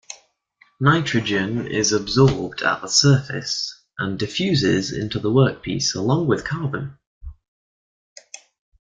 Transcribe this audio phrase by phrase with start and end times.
[0.79, 6.97] Nitrogen is absorbed at the surface and diffuses into the workpiece along with carbon.